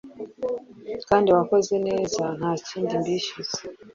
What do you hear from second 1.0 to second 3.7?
kandi mwagakoze neza. Ntakindi mbishyuza